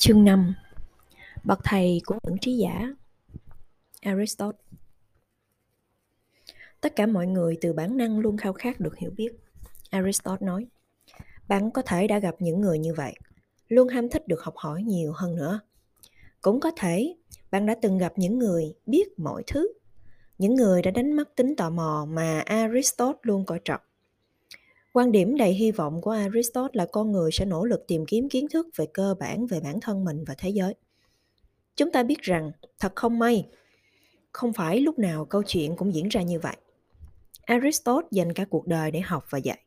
Chương 0.00 0.24
5 0.24 0.54
Bậc 1.44 1.58
thầy 1.64 2.00
của 2.06 2.18
những 2.22 2.38
trí 2.38 2.56
giả 2.56 2.94
Aristotle 4.00 4.58
Tất 6.80 6.96
cả 6.96 7.06
mọi 7.06 7.26
người 7.26 7.58
từ 7.60 7.72
bản 7.72 7.96
năng 7.96 8.18
luôn 8.18 8.36
khao 8.36 8.52
khát 8.52 8.80
được 8.80 8.96
hiểu 8.96 9.10
biết. 9.16 9.32
Aristotle 9.90 10.46
nói, 10.46 10.66
bạn 11.48 11.70
có 11.70 11.82
thể 11.82 12.06
đã 12.06 12.18
gặp 12.18 12.34
những 12.38 12.60
người 12.60 12.78
như 12.78 12.94
vậy, 12.94 13.14
luôn 13.68 13.88
ham 13.88 14.08
thích 14.08 14.28
được 14.28 14.42
học 14.42 14.54
hỏi 14.56 14.82
nhiều 14.82 15.12
hơn 15.16 15.36
nữa. 15.36 15.60
Cũng 16.42 16.60
có 16.60 16.70
thể 16.76 17.16
bạn 17.50 17.66
đã 17.66 17.76
từng 17.82 17.98
gặp 17.98 18.12
những 18.16 18.38
người 18.38 18.74
biết 18.86 19.18
mọi 19.18 19.42
thứ, 19.46 19.72
những 20.38 20.54
người 20.54 20.82
đã 20.82 20.90
đánh 20.90 21.12
mất 21.12 21.36
tính 21.36 21.56
tò 21.56 21.70
mò 21.70 22.06
mà 22.08 22.40
Aristotle 22.40 23.18
luôn 23.22 23.44
coi 23.44 23.60
trọng. 23.64 23.80
Quan 24.98 25.12
điểm 25.12 25.36
đầy 25.36 25.52
hy 25.52 25.70
vọng 25.70 26.00
của 26.00 26.10
Aristotle 26.10 26.70
là 26.72 26.86
con 26.92 27.12
người 27.12 27.30
sẽ 27.32 27.44
nỗ 27.44 27.64
lực 27.64 27.84
tìm 27.86 28.06
kiếm 28.06 28.28
kiến 28.28 28.46
thức 28.48 28.66
về 28.76 28.86
cơ 28.94 29.14
bản 29.20 29.46
về 29.46 29.60
bản 29.60 29.80
thân 29.80 30.04
mình 30.04 30.24
và 30.24 30.34
thế 30.38 30.48
giới. 30.48 30.74
Chúng 31.76 31.92
ta 31.92 32.02
biết 32.02 32.22
rằng, 32.22 32.52
thật 32.78 32.92
không 32.96 33.18
may, 33.18 33.48
không 34.32 34.52
phải 34.52 34.80
lúc 34.80 34.98
nào 34.98 35.24
câu 35.24 35.42
chuyện 35.42 35.76
cũng 35.76 35.94
diễn 35.94 36.08
ra 36.08 36.22
như 36.22 36.40
vậy. 36.40 36.56
Aristotle 37.42 38.08
dành 38.10 38.32
cả 38.32 38.44
cuộc 38.44 38.66
đời 38.66 38.90
để 38.90 39.00
học 39.00 39.24
và 39.30 39.38
dạy. 39.38 39.64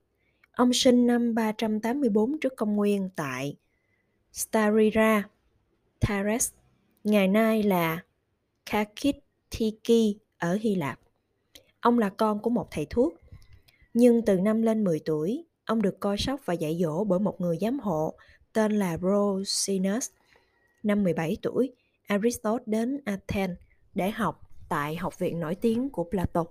Ông 0.52 0.74
sinh 0.74 1.08
năm 1.08 1.36
384 1.36 2.40
trước 2.40 2.54
công 2.58 2.76
nguyên 2.76 3.10
tại 3.16 3.56
Starira, 4.34 5.30
Thares, 6.00 6.52
ngày 7.04 7.28
nay 7.28 7.64
là 7.64 8.04
Kakitiki 8.66 10.18
ở 10.38 10.58
Hy 10.62 10.76
Lạp. 10.76 11.00
Ông 11.80 12.00
là 12.00 12.10
con 12.10 12.40
của 12.40 12.50
một 12.50 12.68
thầy 12.72 12.88
thuốc 12.90 13.21
nhưng 13.94 14.26
từ 14.26 14.38
năm 14.38 14.62
lên 14.62 14.84
10 14.84 15.00
tuổi, 15.06 15.46
ông 15.66 15.82
được 15.82 16.00
coi 16.00 16.18
sóc 16.18 16.40
và 16.46 16.54
dạy 16.54 16.78
dỗ 16.82 17.04
bởi 17.04 17.20
một 17.20 17.42
người 17.42 17.58
giám 17.62 17.80
hộ 17.80 18.14
tên 18.54 18.72
là 18.72 18.98
Rosinus. 18.98 20.10
Năm 20.84 21.04
17 21.04 21.38
tuổi, 21.42 21.74
Aristotle 22.08 22.64
đến 22.66 23.02
Athens 23.06 23.58
để 23.94 24.12
học 24.12 24.42
tại 24.70 24.96
học 24.96 25.20
viện 25.20 25.40
nổi 25.40 25.56
tiếng 25.56 25.90
của 25.90 26.04
Plato. 26.04 26.44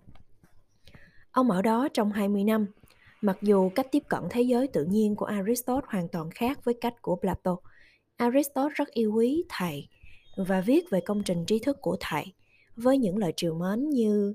Ông 1.30 1.50
ở 1.50 1.62
đó 1.62 1.88
trong 1.94 2.12
20 2.12 2.44
năm, 2.44 2.66
mặc 3.20 3.38
dù 3.42 3.70
cách 3.75 3.86
tiếp 3.92 4.02
cận 4.08 4.22
thế 4.30 4.42
giới 4.42 4.66
tự 4.66 4.84
nhiên 4.84 5.16
của 5.16 5.25
Aristotle 5.25 5.86
hoàn 5.88 6.08
toàn 6.08 6.30
khác 6.30 6.64
với 6.64 6.75
cách 6.80 6.94
của 7.02 7.16
Plato. 7.16 7.56
Aristotle 8.16 8.75
rất 8.75 8.88
yêu 8.91 9.12
quý 9.12 9.44
thầy 9.48 9.88
và 10.36 10.60
viết 10.60 10.91
về 10.91 11.00
công 11.00 11.22
trình 11.22 11.44
trí 11.44 11.58
thức 11.58 11.77
của 11.80 11.97
thầy 12.00 12.25
với 12.77 12.98
những 12.98 13.16
lời 13.16 13.32
triều 13.36 13.54
mến 13.54 13.91
như 13.91 14.34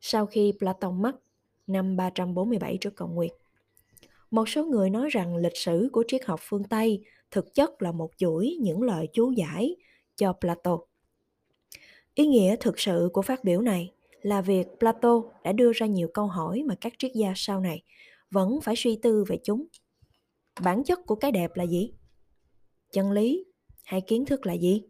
sau 0.00 0.26
khi 0.26 0.52
Plato 0.58 0.90
mất, 0.90 1.16
năm 1.66 1.96
347 1.96 2.78
trước 2.80 2.96
công 2.96 3.14
nguyên. 3.14 3.32
Một 4.30 4.48
số 4.48 4.64
người 4.64 4.90
nói 4.90 5.08
rằng 5.10 5.36
lịch 5.36 5.56
sử 5.56 5.88
của 5.92 6.04
triết 6.08 6.24
học 6.24 6.40
phương 6.42 6.64
Tây 6.64 7.04
thực 7.30 7.54
chất 7.54 7.82
là 7.82 7.92
một 7.92 8.10
chuỗi 8.16 8.56
những 8.60 8.82
lời 8.82 9.08
chú 9.12 9.30
giải 9.30 9.76
cho 10.16 10.32
Plato. 10.32 10.78
Ý 12.14 12.26
nghĩa 12.26 12.56
thực 12.56 12.80
sự 12.80 13.10
của 13.12 13.22
phát 13.22 13.44
biểu 13.44 13.60
này 13.60 13.92
là 14.22 14.40
việc 14.40 14.66
Plato 14.78 15.22
đã 15.44 15.52
đưa 15.52 15.72
ra 15.72 15.86
nhiều 15.86 16.08
câu 16.14 16.26
hỏi 16.26 16.62
mà 16.66 16.74
các 16.80 16.92
triết 16.98 17.12
gia 17.14 17.32
sau 17.36 17.60
này 17.60 17.82
vẫn 18.30 18.60
phải 18.60 18.76
suy 18.76 18.98
tư 19.02 19.24
về 19.28 19.38
chúng. 19.44 19.66
Bản 20.62 20.84
chất 20.84 21.06
của 21.06 21.14
cái 21.14 21.32
đẹp 21.32 21.56
là 21.56 21.64
gì? 21.64 21.92
Chân 22.92 23.12
lý 23.12 23.44
hay 23.84 24.00
kiến 24.00 24.24
thức 24.24 24.46
là 24.46 24.52
gì? 24.52 24.82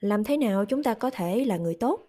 Làm 0.00 0.24
thế 0.24 0.36
nào 0.36 0.64
chúng 0.64 0.82
ta 0.82 0.94
có 0.94 1.10
thể 1.10 1.44
là 1.44 1.56
người 1.56 1.76
tốt? 1.80 2.07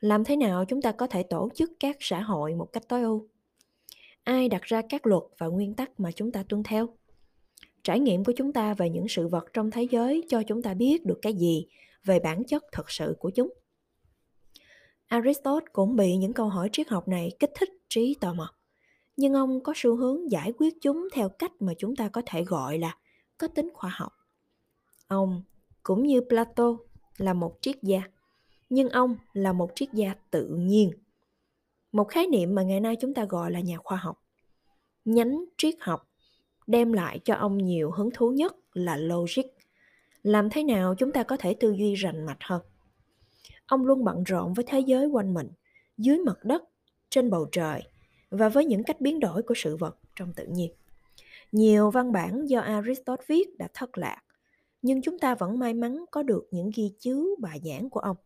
Làm 0.00 0.24
thế 0.24 0.36
nào 0.36 0.64
chúng 0.64 0.82
ta 0.82 0.92
có 0.92 1.06
thể 1.06 1.22
tổ 1.22 1.48
chức 1.54 1.72
các 1.80 1.96
xã 2.00 2.20
hội 2.20 2.54
một 2.54 2.72
cách 2.72 2.88
tối 2.88 3.02
ưu? 3.02 3.28
Ai 4.24 4.48
đặt 4.48 4.62
ra 4.62 4.82
các 4.88 5.06
luật 5.06 5.22
và 5.38 5.46
nguyên 5.46 5.74
tắc 5.74 6.00
mà 6.00 6.10
chúng 6.12 6.32
ta 6.32 6.42
tuân 6.48 6.62
theo? 6.62 6.88
Trải 7.82 8.00
nghiệm 8.00 8.24
của 8.24 8.32
chúng 8.36 8.52
ta 8.52 8.74
về 8.74 8.90
những 8.90 9.08
sự 9.08 9.28
vật 9.28 9.44
trong 9.52 9.70
thế 9.70 9.82
giới 9.90 10.24
cho 10.28 10.42
chúng 10.42 10.62
ta 10.62 10.74
biết 10.74 11.06
được 11.06 11.18
cái 11.22 11.34
gì 11.34 11.66
về 12.04 12.20
bản 12.20 12.44
chất 12.44 12.64
thật 12.72 12.90
sự 12.90 13.16
của 13.18 13.30
chúng. 13.30 13.52
Aristotle 15.06 15.70
cũng 15.72 15.96
bị 15.96 16.16
những 16.16 16.32
câu 16.32 16.48
hỏi 16.48 16.68
triết 16.72 16.88
học 16.88 17.08
này 17.08 17.30
kích 17.38 17.50
thích 17.54 17.70
trí 17.88 18.16
tò 18.20 18.34
mò. 18.34 18.54
Nhưng 19.16 19.34
ông 19.34 19.62
có 19.62 19.72
xu 19.76 19.96
hướng 19.96 20.30
giải 20.30 20.52
quyết 20.52 20.74
chúng 20.80 21.08
theo 21.12 21.28
cách 21.28 21.52
mà 21.60 21.72
chúng 21.78 21.96
ta 21.96 22.08
có 22.08 22.22
thể 22.26 22.44
gọi 22.44 22.78
là 22.78 22.96
có 23.38 23.48
tính 23.48 23.70
khoa 23.74 23.90
học. 23.94 24.12
Ông, 25.06 25.42
cũng 25.82 26.06
như 26.06 26.20
plato, 26.28 26.76
là 27.16 27.34
một 27.34 27.58
triết 27.60 27.82
gia 27.82 28.02
nhưng 28.68 28.88
ông 28.88 29.16
là 29.32 29.52
một 29.52 29.70
triết 29.74 29.92
gia 29.92 30.14
tự 30.30 30.48
nhiên. 30.48 30.90
Một 31.92 32.04
khái 32.04 32.26
niệm 32.26 32.54
mà 32.54 32.62
ngày 32.62 32.80
nay 32.80 32.96
chúng 33.00 33.14
ta 33.14 33.24
gọi 33.24 33.50
là 33.50 33.60
nhà 33.60 33.76
khoa 33.76 33.96
học. 33.96 34.22
Nhánh 35.04 35.44
triết 35.58 35.74
học 35.80 36.08
đem 36.66 36.92
lại 36.92 37.20
cho 37.24 37.34
ông 37.34 37.58
nhiều 37.58 37.90
hứng 37.90 38.10
thú 38.14 38.30
nhất 38.30 38.56
là 38.72 38.96
logic. 38.96 39.44
Làm 40.22 40.50
thế 40.50 40.62
nào 40.62 40.94
chúng 40.94 41.12
ta 41.12 41.22
có 41.22 41.36
thể 41.36 41.54
tư 41.54 41.72
duy 41.72 41.94
rành 41.94 42.26
mạch 42.26 42.38
hơn? 42.40 42.62
Ông 43.66 43.86
luôn 43.86 44.04
bận 44.04 44.24
rộn 44.24 44.54
với 44.54 44.64
thế 44.68 44.80
giới 44.80 45.06
quanh 45.06 45.34
mình, 45.34 45.48
dưới 45.96 46.18
mặt 46.18 46.44
đất, 46.44 46.62
trên 47.10 47.30
bầu 47.30 47.48
trời 47.52 47.82
và 48.30 48.48
với 48.48 48.64
những 48.64 48.84
cách 48.84 49.00
biến 49.00 49.20
đổi 49.20 49.42
của 49.42 49.54
sự 49.56 49.76
vật 49.76 49.98
trong 50.16 50.32
tự 50.32 50.46
nhiên. 50.46 50.72
Nhiều 51.52 51.90
văn 51.90 52.12
bản 52.12 52.46
do 52.48 52.60
aristotle 52.60 53.24
viết 53.28 53.58
đã 53.58 53.68
thất 53.74 53.98
lạc, 53.98 54.22
nhưng 54.82 55.02
chúng 55.02 55.18
ta 55.18 55.34
vẫn 55.34 55.58
may 55.58 55.74
mắn 55.74 56.04
có 56.10 56.22
được 56.22 56.48
những 56.50 56.70
ghi 56.74 56.92
chú 57.00 57.34
bài 57.38 57.60
giảng 57.64 57.90
của 57.90 58.00
ông. 58.00 58.16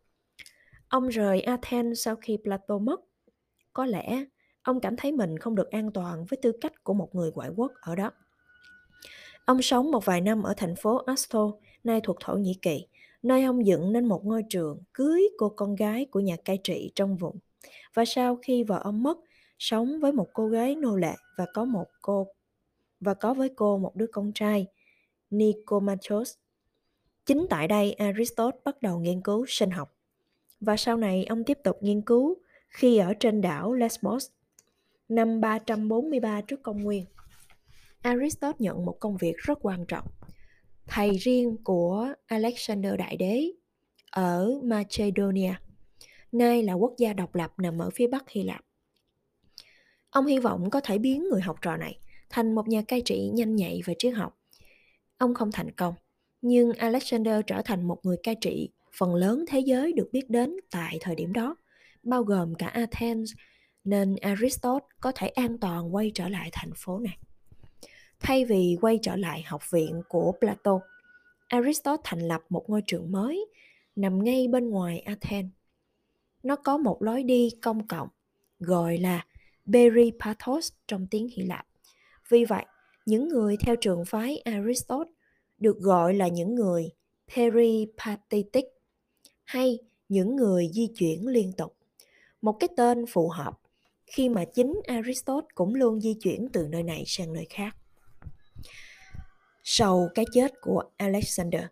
Ông 0.92 1.08
rời 1.08 1.40
Athens 1.40 2.04
sau 2.04 2.16
khi 2.16 2.38
Plato 2.44 2.78
mất. 2.78 3.00
Có 3.72 3.86
lẽ 3.86 4.24
ông 4.62 4.80
cảm 4.80 4.96
thấy 4.96 5.12
mình 5.12 5.38
không 5.38 5.54
được 5.54 5.70
an 5.70 5.92
toàn 5.92 6.24
với 6.24 6.38
tư 6.42 6.52
cách 6.60 6.84
của 6.84 6.94
một 6.94 7.14
người 7.14 7.30
ngoại 7.34 7.50
quốc 7.56 7.72
ở 7.80 7.94
đó. 7.94 8.10
Ông 9.44 9.62
sống 9.62 9.90
một 9.90 10.04
vài 10.04 10.20
năm 10.20 10.42
ở 10.42 10.54
thành 10.56 10.76
phố 10.76 10.96
Asto, 10.96 11.52
nay 11.84 12.00
thuộc 12.04 12.16
Thổ 12.20 12.34
Nhĩ 12.34 12.58
Kỳ, 12.62 12.86
nơi 13.22 13.44
ông 13.44 13.66
dựng 13.66 13.92
nên 13.92 14.04
một 14.04 14.24
ngôi 14.24 14.42
trường 14.48 14.82
cưới 14.92 15.22
cô 15.38 15.48
con 15.48 15.74
gái 15.74 16.06
của 16.10 16.20
nhà 16.20 16.36
cai 16.44 16.58
trị 16.64 16.92
trong 16.94 17.16
vùng. 17.16 17.38
Và 17.94 18.04
sau 18.04 18.38
khi 18.42 18.64
vợ 18.64 18.80
ông 18.84 19.02
mất, 19.02 19.18
sống 19.58 20.00
với 20.00 20.12
một 20.12 20.28
cô 20.32 20.48
gái 20.48 20.74
nô 20.74 20.96
lệ 20.96 21.14
và 21.38 21.46
có 21.54 21.64
một 21.64 21.86
cô 22.02 22.26
và 23.00 23.14
có 23.14 23.34
với 23.34 23.48
cô 23.56 23.78
một 23.78 23.96
đứa 23.96 24.06
con 24.12 24.32
trai, 24.34 24.66
Nicomachos. 25.30 26.34
Chính 27.26 27.46
tại 27.50 27.68
đây 27.68 27.92
Aristotle 27.92 28.60
bắt 28.64 28.82
đầu 28.82 28.98
nghiên 28.98 29.20
cứu 29.20 29.44
sinh 29.48 29.70
học 29.70 30.01
và 30.62 30.76
sau 30.76 30.96
này 30.96 31.24
ông 31.24 31.44
tiếp 31.44 31.58
tục 31.64 31.76
nghiên 31.80 32.02
cứu 32.02 32.36
khi 32.68 32.98
ở 32.98 33.14
trên 33.20 33.40
đảo 33.40 33.72
Lesbos 33.72 34.26
năm 35.08 35.40
343 35.40 36.40
trước 36.40 36.62
công 36.62 36.82
nguyên. 36.82 37.04
Aristotle 38.02 38.56
nhận 38.58 38.84
một 38.86 38.96
công 39.00 39.16
việc 39.16 39.36
rất 39.36 39.58
quan 39.62 39.86
trọng. 39.86 40.06
Thầy 40.86 41.10
riêng 41.10 41.56
của 41.64 42.08
Alexander 42.26 42.94
Đại 42.98 43.16
Đế 43.16 43.52
ở 44.10 44.60
Macedonia, 44.62 45.54
nay 46.32 46.62
là 46.62 46.72
quốc 46.72 46.94
gia 46.98 47.12
độc 47.12 47.34
lập 47.34 47.52
nằm 47.58 47.78
ở 47.78 47.90
phía 47.94 48.06
bắc 48.06 48.30
Hy 48.30 48.42
Lạp. 48.42 48.64
Ông 50.10 50.26
hy 50.26 50.38
vọng 50.38 50.70
có 50.70 50.80
thể 50.80 50.98
biến 50.98 51.28
người 51.28 51.40
học 51.40 51.56
trò 51.62 51.76
này 51.76 51.98
thành 52.30 52.54
một 52.54 52.68
nhà 52.68 52.82
cai 52.88 53.00
trị 53.00 53.30
nhanh 53.34 53.56
nhạy 53.56 53.80
về 53.84 53.94
triết 53.98 54.14
học. 54.14 54.38
Ông 55.18 55.34
không 55.34 55.52
thành 55.52 55.70
công, 55.70 55.94
nhưng 56.40 56.72
Alexander 56.72 57.40
trở 57.46 57.62
thành 57.64 57.88
một 57.88 57.98
người 58.02 58.16
cai 58.22 58.34
trị 58.34 58.70
phần 58.96 59.14
lớn 59.14 59.44
thế 59.48 59.60
giới 59.60 59.92
được 59.92 60.08
biết 60.12 60.30
đến 60.30 60.56
tại 60.70 60.98
thời 61.00 61.14
điểm 61.14 61.32
đó, 61.32 61.56
bao 62.02 62.22
gồm 62.22 62.54
cả 62.54 62.66
Athens, 62.66 63.32
nên 63.84 64.16
Aristotle 64.16 64.86
có 65.00 65.12
thể 65.14 65.28
an 65.28 65.58
toàn 65.58 65.94
quay 65.94 66.12
trở 66.14 66.28
lại 66.28 66.48
thành 66.52 66.70
phố 66.76 66.98
này. 66.98 67.18
Thay 68.20 68.44
vì 68.44 68.78
quay 68.80 68.98
trở 69.02 69.16
lại 69.16 69.42
học 69.42 69.70
viện 69.70 70.02
của 70.08 70.32
Plato, 70.40 70.80
Aristotle 71.48 72.02
thành 72.04 72.20
lập 72.20 72.42
một 72.48 72.64
ngôi 72.68 72.82
trường 72.86 73.12
mới 73.12 73.46
nằm 73.96 74.24
ngay 74.24 74.48
bên 74.48 74.70
ngoài 74.70 75.00
Athens. 75.00 75.50
Nó 76.42 76.56
có 76.56 76.78
một 76.78 77.02
lối 77.02 77.22
đi 77.22 77.50
công 77.62 77.86
cộng 77.86 78.08
gọi 78.58 78.98
là 78.98 79.26
Peripathos 79.72 80.72
trong 80.86 81.06
tiếng 81.10 81.28
Hy 81.28 81.42
Lạp. 81.42 81.66
Vì 82.28 82.44
vậy, 82.44 82.64
những 83.06 83.28
người 83.28 83.56
theo 83.56 83.76
trường 83.76 84.04
phái 84.04 84.38
Aristotle 84.38 85.12
được 85.58 85.78
gọi 85.78 86.14
là 86.14 86.28
những 86.28 86.54
người 86.54 86.90
peripatetic 87.36 88.64
hay 89.44 89.78
những 90.08 90.36
người 90.36 90.70
di 90.74 90.88
chuyển 90.98 91.26
liên 91.26 91.52
tục. 91.52 91.76
Một 92.42 92.52
cái 92.60 92.68
tên 92.76 93.06
phù 93.06 93.28
hợp 93.28 93.58
khi 94.06 94.28
mà 94.28 94.44
chính 94.44 94.80
Aristotle 94.86 95.48
cũng 95.54 95.74
luôn 95.74 96.00
di 96.00 96.14
chuyển 96.14 96.48
từ 96.52 96.66
nơi 96.68 96.82
này 96.82 97.04
sang 97.06 97.32
nơi 97.32 97.46
khác. 97.50 97.76
Sau 99.64 100.08
cái 100.14 100.24
chết 100.32 100.52
của 100.60 100.82
Alexander, 100.96 101.62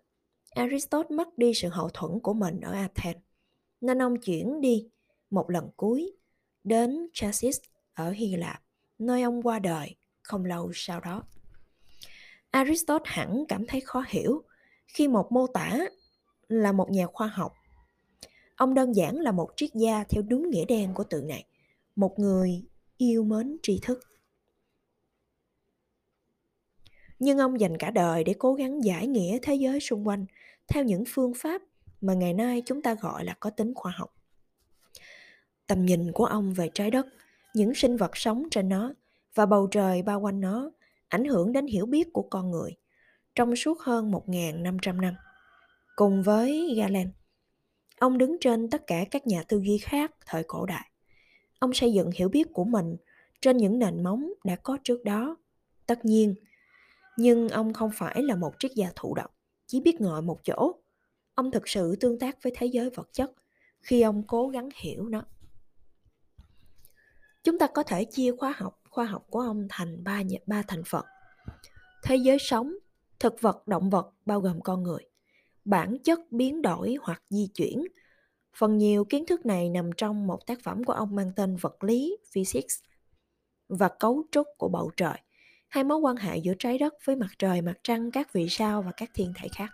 Aristotle 0.51 1.17
mất 1.17 1.39
đi 1.39 1.55
sự 1.55 1.69
hậu 1.69 1.89
thuẫn 1.89 2.21
của 2.21 2.35
mình 2.35 2.61
ở 2.61 2.73
Athens, 2.73 3.19
nên 3.81 4.03
ông 4.03 4.21
chuyển 4.21 4.61
đi 4.61 4.89
một 5.31 5.51
lần 5.51 5.71
cuối 5.77 6.13
đến 6.65 7.09
Chasis 7.13 7.59
ở 7.95 8.11
Hy 8.11 8.37
Lạp, 8.37 8.63
nơi 8.99 9.23
ông 9.23 9.43
qua 9.43 9.59
đời 9.59 9.97
không 10.23 10.45
lâu 10.45 10.71
sau 10.75 11.01
đó. 11.01 11.23
Aristotle 12.51 13.13
hẳn 13.13 13.45
cảm 13.49 13.67
thấy 13.67 13.81
khó 13.81 14.05
hiểu 14.09 14.43
khi 14.87 15.09
một 15.09 15.33
mô 15.33 15.47
tả 15.47 15.79
là 16.49 16.73
một 16.73 16.91
nhà 16.91 17.07
khoa 17.07 17.27
học 17.27 17.53
Ông 18.61 18.75
đơn 18.75 18.97
giản 18.97 19.17
là 19.17 19.33
một 19.33 19.51
triết 19.57 19.71
gia 19.75 20.05
theo 20.05 20.23
đúng 20.23 20.51
nghĩa 20.51 20.65
đen 20.65 20.95
của 20.95 21.05
từ 21.05 21.23
này, 21.23 21.45
một 21.97 22.19
người 22.19 22.63
yêu 22.97 23.25
mến 23.25 23.57
tri 23.63 23.79
thức. 23.83 24.01
Nhưng 27.19 27.39
ông 27.39 27.61
dành 27.61 27.77
cả 27.79 27.91
đời 27.91 28.25
để 28.25 28.35
cố 28.39 28.55
gắng 28.55 28.85
giải 28.85 29.07
nghĩa 29.07 29.39
thế 29.43 29.55
giới 29.55 29.81
xung 29.81 30.09
quanh 30.09 30.27
theo 30.69 30.85
những 30.85 31.05
phương 31.09 31.33
pháp 31.37 31.63
mà 32.01 32.15
ngày 32.15 32.33
nay 32.33 32.63
chúng 32.67 32.83
ta 32.83 32.95
gọi 32.95 33.25
là 33.25 33.35
có 33.41 33.51
tính 33.51 33.75
khoa 33.75 33.93
học. 33.97 34.15
Tầm 35.67 35.87
nhìn 35.87 36.13
của 36.13 36.25
ông 36.25 36.55
về 36.55 36.71
trái 36.75 36.91
đất, 36.91 37.07
những 37.55 37.75
sinh 37.75 37.97
vật 37.97 38.17
sống 38.17 38.43
trên 38.51 38.69
nó 38.69 38.93
và 39.35 39.47
bầu 39.47 39.69
trời 39.71 40.03
bao 40.03 40.21
quanh 40.21 40.41
nó 40.41 40.71
ảnh 41.09 41.25
hưởng 41.25 41.53
đến 41.53 41.67
hiểu 41.67 41.87
biết 41.87 42.13
của 42.13 42.27
con 42.31 42.51
người 42.51 42.77
trong 43.35 43.57
suốt 43.57 43.81
hơn 43.81 44.11
1.500 44.11 45.01
năm. 45.01 45.15
Cùng 45.97 46.23
với 46.23 46.75
Galen, 46.77 47.11
ông 48.01 48.19
đứng 48.19 48.37
trên 48.41 48.71
tất 48.71 48.87
cả 48.87 49.05
các 49.11 49.27
nhà 49.27 49.43
tư 49.49 49.59
duy 49.59 49.79
khác 49.79 50.13
thời 50.27 50.45
cổ 50.45 50.67
đại. 50.67 50.91
Ông 51.59 51.75
xây 51.75 51.93
dựng 51.93 52.11
hiểu 52.11 52.29
biết 52.29 52.47
của 52.53 52.65
mình 52.65 52.97
trên 53.41 53.57
những 53.57 53.79
nền 53.79 54.03
móng 54.03 54.33
đã 54.45 54.57
có 54.57 54.79
trước 54.85 55.05
đó. 55.05 55.37
Tất 55.87 56.05
nhiên, 56.05 56.35
nhưng 57.17 57.49
ông 57.49 57.73
không 57.73 57.91
phải 57.95 58.23
là 58.23 58.37
một 58.37 58.55
triết 58.59 58.71
gia 58.75 58.91
thụ 58.97 59.15
động, 59.15 59.31
chỉ 59.67 59.81
biết 59.81 60.01
ngồi 60.01 60.23
một 60.23 60.41
chỗ. 60.45 60.73
Ông 61.35 61.51
thực 61.51 61.69
sự 61.69 61.97
tương 61.97 62.19
tác 62.19 62.43
với 62.43 62.53
thế 62.57 62.67
giới 62.67 62.91
vật 62.91 63.09
chất 63.13 63.31
khi 63.81 64.03
ông 64.03 64.23
cố 64.27 64.49
gắng 64.49 64.69
hiểu 64.75 65.09
nó. 65.09 65.23
Chúng 67.45 67.59
ta 67.59 67.67
có 67.67 67.83
thể 67.83 68.05
chia 68.05 68.33
khóa 68.39 68.55
học 68.57 68.81
khoa 68.91 69.05
học 69.05 69.27
của 69.31 69.41
ông 69.41 69.67
thành 69.71 70.05
ba 70.05 70.23
ba 70.47 70.63
thành 70.69 70.83
phần. 70.87 71.05
Thế 72.03 72.17
giới 72.17 72.39
sống, 72.41 72.75
thực 73.19 73.41
vật, 73.41 73.69
động 73.69 73.91
vật 73.91 74.13
bao 74.27 74.41
gồm 74.41 74.61
con 74.61 74.83
người, 74.83 75.10
bản 75.65 75.99
chất 76.05 76.21
biến 76.31 76.63
đổi 76.63 76.97
hoặc 77.03 77.23
di 77.31 77.49
chuyển. 77.55 77.85
Phần 78.57 78.79
nhiều 78.79 79.05
kiến 79.05 79.27
thức 79.27 79.47
này 79.47 79.71
nằm 79.71 79.91
trong 79.97 80.27
một 80.27 80.47
tác 80.47 80.63
phẩm 80.63 80.85
của 80.85 80.93
ông 80.93 81.15
mang 81.15 81.31
tên 81.37 81.57
Vật 81.57 81.85
lý 81.85 82.17
Physics 82.33 82.75
và 83.69 83.89
cấu 83.89 84.25
trúc 84.33 84.47
của 84.59 84.69
bầu 84.69 84.91
trời, 84.97 85.19
hai 85.69 85.85
mối 85.85 85.99
quan 85.99 86.17
hệ 86.17 86.37
giữa 86.37 86.55
trái 86.59 86.79
đất 86.79 86.95
với 87.05 87.17
mặt 87.17 87.31
trời, 87.39 87.63
mặt 87.63 87.79
trăng, 87.85 88.11
các 88.11 88.33
vì 88.33 88.49
sao 88.49 88.83
và 88.83 88.93
các 88.97 89.11
thiên 89.15 89.33
thể 89.37 89.49
khác. 89.49 89.71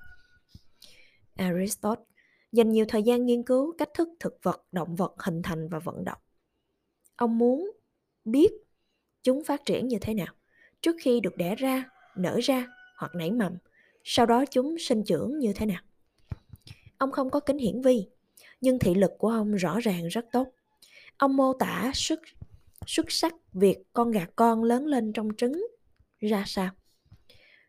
Aristotle 1.35 2.05
dành 2.53 2.73
nhiều 2.73 2.85
thời 2.89 3.03
gian 3.03 3.27
nghiên 3.27 3.43
cứu 3.43 3.75
cách 3.79 3.91
thức 3.95 4.09
thực 4.21 4.39
vật, 4.43 4.67
động 4.73 4.97
vật 4.97 5.15
hình 5.19 5.43
thành 5.43 5.69
và 5.69 5.79
vận 5.79 6.05
động. 6.05 6.19
Ông 7.17 7.39
muốn 7.39 7.71
biết 8.25 8.53
chúng 9.23 9.45
phát 9.45 9.65
triển 9.65 9.89
như 9.89 9.99
thế 10.01 10.15
nào 10.15 10.35
trước 10.81 10.97
khi 11.01 11.21
được 11.21 11.37
đẻ 11.37 11.55
ra, 11.55 11.91
nở 12.17 12.39
ra 12.43 12.67
hoặc 12.97 13.15
nảy 13.15 13.31
mầm, 13.31 13.57
sau 14.09 14.27
đó 14.27 14.45
chúng 14.51 14.79
sinh 14.79 15.05
trưởng 15.05 15.39
như 15.39 15.53
thế 15.53 15.67
nào. 15.67 15.83
Ông 16.99 17.13
không 17.13 17.31
có 17.31 17.41
kính 17.41 17.59
hiển 17.59 17.83
vi, 17.83 18.07
nhưng 18.61 18.79
thị 18.79 18.95
lực 18.95 19.11
của 19.19 19.29
ông 19.29 19.55
rõ 19.55 19.81
ràng 19.81 20.07
rất 20.07 20.27
tốt. 20.33 20.49
Ông 21.17 21.37
mô 21.37 21.53
tả 21.53 21.91
xuất 21.95 22.21
xuất 22.87 23.13
sắc 23.13 23.35
việc 23.53 23.79
con 23.93 24.11
gà 24.11 24.27
con 24.37 24.65
lớn 24.65 24.87
lên 24.87 25.13
trong 25.13 25.29
trứng 25.37 25.67
ra 26.21 26.45
sao. 26.47 26.71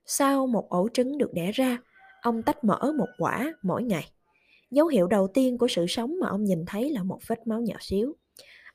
Sau 0.05 0.47
một 0.47 0.69
ổ 0.69 0.87
trứng 0.93 1.17
được 1.17 1.33
đẻ 1.33 1.51
ra, 1.51 1.77
ông 2.21 2.43
tách 2.43 2.63
mở 2.63 2.91
một 2.97 3.09
quả 3.17 3.53
mỗi 3.61 3.83
ngày. 3.83 4.11
Dấu 4.71 4.87
hiệu 4.87 5.07
đầu 5.07 5.27
tiên 5.27 5.57
của 5.57 5.67
sự 5.67 5.87
sống 5.87 6.19
mà 6.21 6.29
ông 6.29 6.43
nhìn 6.43 6.65
thấy 6.67 6.89
là 6.89 7.03
một 7.03 7.19
vết 7.27 7.47
máu 7.47 7.61
nhỏ 7.61 7.75
xíu 7.79 8.15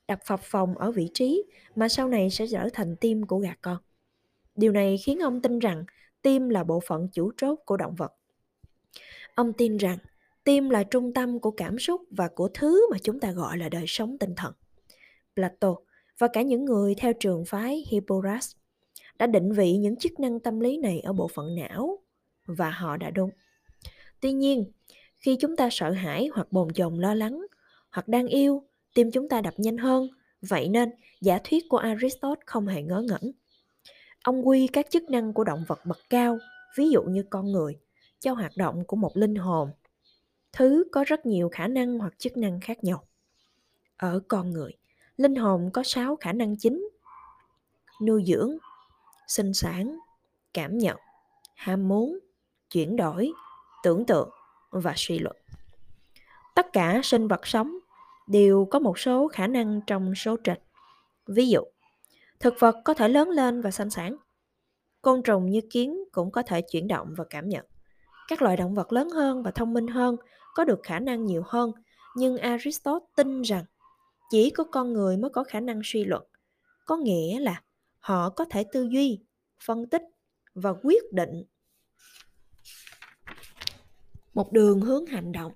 đập 0.07 0.19
phập 0.25 0.39
phòng 0.43 0.77
ở 0.77 0.91
vị 0.91 1.09
trí 1.13 1.43
mà 1.75 1.89
sau 1.89 2.07
này 2.07 2.29
sẽ 2.29 2.45
trở 2.51 2.69
thành 2.73 2.95
tim 2.95 3.25
của 3.25 3.37
gà 3.37 3.55
con. 3.61 3.77
Điều 4.55 4.71
này 4.71 4.97
khiến 4.97 5.19
ông 5.19 5.41
tin 5.41 5.59
rằng 5.59 5.83
tim 6.23 6.49
là 6.49 6.63
bộ 6.63 6.79
phận 6.79 7.07
chủ 7.13 7.31
chốt 7.37 7.59
của 7.65 7.77
động 7.77 7.95
vật. 7.95 8.13
Ông 9.35 9.53
tin 9.53 9.77
rằng 9.77 9.97
tim 10.43 10.69
là 10.69 10.83
trung 10.83 11.13
tâm 11.13 11.39
của 11.39 11.51
cảm 11.51 11.79
xúc 11.79 12.01
và 12.09 12.27
của 12.27 12.49
thứ 12.53 12.87
mà 12.91 12.97
chúng 13.03 13.19
ta 13.19 13.31
gọi 13.31 13.57
là 13.57 13.69
đời 13.69 13.85
sống 13.87 14.17
tinh 14.17 14.33
thần. 14.35 14.53
Plato 15.35 15.75
và 16.17 16.27
cả 16.33 16.41
những 16.41 16.65
người 16.65 16.95
theo 16.95 17.13
trường 17.13 17.45
phái 17.45 17.83
Hipporas 17.87 18.51
đã 19.19 19.27
định 19.27 19.51
vị 19.51 19.77
những 19.77 19.95
chức 19.95 20.19
năng 20.19 20.39
tâm 20.39 20.59
lý 20.59 20.77
này 20.77 20.99
ở 20.99 21.13
bộ 21.13 21.27
phận 21.27 21.55
não 21.55 21.99
và 22.45 22.69
họ 22.69 22.97
đã 22.97 23.09
đúng. 23.09 23.29
Tuy 24.19 24.31
nhiên, 24.31 24.71
khi 25.15 25.37
chúng 25.39 25.55
ta 25.55 25.69
sợ 25.71 25.91
hãi 25.91 26.29
hoặc 26.33 26.51
bồn 26.51 26.73
chồn 26.73 26.99
lo 26.99 27.13
lắng 27.13 27.45
hoặc 27.89 28.07
đang 28.07 28.27
yêu 28.27 28.63
tim 28.93 29.11
chúng 29.11 29.29
ta 29.29 29.41
đập 29.41 29.53
nhanh 29.57 29.77
hơn. 29.77 30.07
Vậy 30.41 30.69
nên, 30.69 30.89
giả 31.21 31.39
thuyết 31.43 31.69
của 31.69 31.77
Aristotle 31.77 32.43
không 32.45 32.67
hề 32.67 32.81
ngớ 32.81 33.01
ngẩn. 33.01 33.31
Ông 34.23 34.47
quy 34.47 34.67
các 34.67 34.89
chức 34.89 35.03
năng 35.09 35.33
của 35.33 35.43
động 35.43 35.63
vật 35.67 35.85
bậc 35.85 35.99
cao, 36.09 36.37
ví 36.75 36.89
dụ 36.89 37.03
như 37.03 37.23
con 37.29 37.51
người, 37.51 37.77
cho 38.19 38.33
hoạt 38.33 38.51
động 38.57 38.85
của 38.87 38.95
một 38.95 39.17
linh 39.17 39.35
hồn. 39.35 39.71
Thứ 40.53 40.83
có 40.91 41.03
rất 41.07 41.25
nhiều 41.25 41.49
khả 41.51 41.67
năng 41.67 41.99
hoặc 41.99 42.13
chức 42.19 42.37
năng 42.37 42.59
khác 42.59 42.83
nhau. 42.83 43.03
Ở 43.97 44.19
con 44.27 44.51
người, 44.51 44.71
linh 45.17 45.35
hồn 45.35 45.69
có 45.73 45.83
6 45.83 46.15
khả 46.15 46.33
năng 46.33 46.57
chính. 46.57 46.89
Nuôi 48.01 48.23
dưỡng, 48.27 48.57
sinh 49.27 49.53
sản, 49.53 49.97
cảm 50.53 50.77
nhận, 50.77 50.97
ham 51.55 51.87
muốn, 51.87 52.19
chuyển 52.69 52.95
đổi, 52.95 53.31
tưởng 53.83 54.05
tượng 54.05 54.29
và 54.69 54.93
suy 54.95 55.19
luận. 55.19 55.35
Tất 56.55 56.73
cả 56.73 56.99
sinh 57.03 57.27
vật 57.27 57.47
sống 57.47 57.77
đều 58.27 58.67
có 58.71 58.79
một 58.79 58.99
số 58.99 59.27
khả 59.27 59.47
năng 59.47 59.81
trong 59.87 60.15
số 60.15 60.37
trịch. 60.43 60.63
Ví 61.27 61.49
dụ, 61.49 61.61
thực 62.43 62.59
vật 62.59 62.75
có 62.85 62.93
thể 62.93 63.07
lớn 63.07 63.29
lên 63.29 63.61
và 63.61 63.71
sinh 63.71 63.89
sản. 63.89 64.15
Côn 65.01 65.23
trùng 65.23 65.49
như 65.49 65.61
kiến 65.71 65.97
cũng 66.11 66.31
có 66.31 66.43
thể 66.43 66.61
chuyển 66.61 66.87
động 66.87 67.13
và 67.17 67.23
cảm 67.29 67.49
nhận. 67.49 67.65
Các 68.27 68.41
loài 68.41 68.57
động 68.57 68.73
vật 68.73 68.91
lớn 68.91 69.09
hơn 69.09 69.43
và 69.43 69.51
thông 69.51 69.73
minh 69.73 69.87
hơn 69.87 70.15
có 70.55 70.63
được 70.63 70.79
khả 70.83 70.99
năng 70.99 71.25
nhiều 71.25 71.43
hơn, 71.45 71.71
nhưng 72.15 72.37
Aristotle 72.37 73.07
tin 73.15 73.41
rằng 73.41 73.65
chỉ 74.31 74.49
có 74.49 74.63
con 74.63 74.93
người 74.93 75.17
mới 75.17 75.29
có 75.29 75.43
khả 75.43 75.59
năng 75.59 75.81
suy 75.83 76.03
luận. 76.03 76.23
Có 76.85 76.97
nghĩa 76.97 77.39
là 77.39 77.61
họ 77.99 78.29
có 78.29 78.45
thể 78.49 78.63
tư 78.71 78.87
duy, 78.91 79.19
phân 79.65 79.89
tích 79.89 80.01
và 80.53 80.73
quyết 80.83 81.13
định 81.13 81.43
một 84.33 84.51
đường 84.51 84.81
hướng 84.81 85.05
hành 85.05 85.31
động. 85.31 85.51